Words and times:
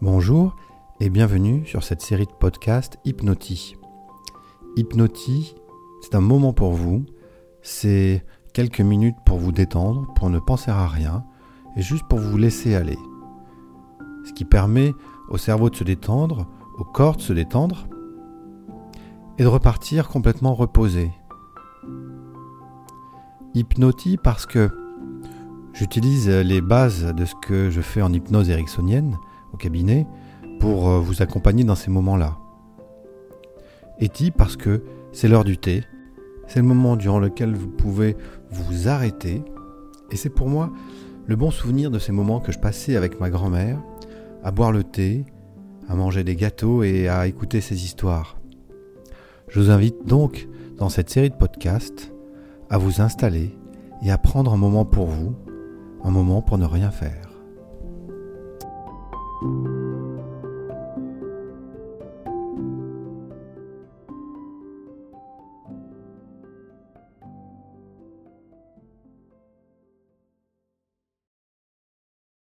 Bonjour 0.00 0.54
et 1.00 1.10
bienvenue 1.10 1.66
sur 1.66 1.82
cette 1.82 2.02
série 2.02 2.26
de 2.26 2.30
podcasts 2.30 3.00
Hypnoti. 3.04 3.74
Hypnoti, 4.76 5.56
c'est 6.00 6.14
un 6.14 6.20
moment 6.20 6.52
pour 6.52 6.70
vous, 6.70 7.04
c'est 7.62 8.24
quelques 8.54 8.80
minutes 8.80 9.16
pour 9.26 9.38
vous 9.38 9.50
détendre, 9.50 10.06
pour 10.14 10.30
ne 10.30 10.38
penser 10.38 10.70
à 10.70 10.86
rien 10.86 11.24
et 11.76 11.82
juste 11.82 12.04
pour 12.08 12.20
vous 12.20 12.38
laisser 12.38 12.76
aller. 12.76 12.96
Ce 14.24 14.32
qui 14.32 14.44
permet 14.44 14.94
au 15.30 15.36
cerveau 15.36 15.68
de 15.68 15.74
se 15.74 15.82
détendre, 15.82 16.46
au 16.78 16.84
corps 16.84 17.16
de 17.16 17.22
se 17.22 17.32
détendre 17.32 17.88
et 19.36 19.42
de 19.42 19.48
repartir 19.48 20.06
complètement 20.06 20.54
reposé. 20.54 21.10
Hypnoti 23.52 24.16
parce 24.16 24.46
que 24.46 24.70
j'utilise 25.72 26.28
les 26.28 26.60
bases 26.60 27.12
de 27.16 27.24
ce 27.24 27.34
que 27.42 27.68
je 27.68 27.80
fais 27.80 28.00
en 28.00 28.12
hypnose 28.12 28.48
ericksonienne 28.48 29.16
au 29.52 29.56
cabinet 29.56 30.06
pour 30.60 30.88
euh, 30.88 30.98
vous 30.98 31.22
accompagner 31.22 31.64
dans 31.64 31.74
ces 31.74 31.90
moments-là. 31.90 32.38
Et 34.00 34.08
parce 34.36 34.56
que 34.56 34.84
c'est 35.12 35.28
l'heure 35.28 35.44
du 35.44 35.58
thé, 35.58 35.84
c'est 36.46 36.60
le 36.60 36.66
moment 36.66 36.96
durant 36.96 37.18
lequel 37.18 37.54
vous 37.54 37.68
pouvez 37.68 38.16
vous 38.50 38.88
arrêter, 38.88 39.42
et 40.10 40.16
c'est 40.16 40.30
pour 40.30 40.48
moi 40.48 40.70
le 41.26 41.36
bon 41.36 41.50
souvenir 41.50 41.90
de 41.90 41.98
ces 41.98 42.12
moments 42.12 42.40
que 42.40 42.52
je 42.52 42.58
passais 42.58 42.96
avec 42.96 43.20
ma 43.20 43.28
grand-mère, 43.28 43.78
à 44.42 44.50
boire 44.50 44.72
le 44.72 44.84
thé, 44.84 45.24
à 45.88 45.94
manger 45.94 46.24
des 46.24 46.36
gâteaux 46.36 46.82
et 46.82 47.08
à 47.08 47.26
écouter 47.26 47.60
ses 47.60 47.84
histoires. 47.84 48.38
Je 49.48 49.60
vous 49.60 49.70
invite 49.70 50.06
donc 50.06 50.48
dans 50.76 50.88
cette 50.88 51.10
série 51.10 51.30
de 51.30 51.34
podcasts 51.34 52.12
à 52.70 52.78
vous 52.78 53.00
installer 53.00 53.56
et 54.02 54.10
à 54.10 54.18
prendre 54.18 54.52
un 54.52 54.58
moment 54.58 54.84
pour 54.84 55.06
vous, 55.06 55.34
un 56.04 56.10
moment 56.10 56.40
pour 56.40 56.58
ne 56.58 56.66
rien 56.66 56.90
faire. 56.90 57.27
thank 59.40 59.52
you 59.52 59.67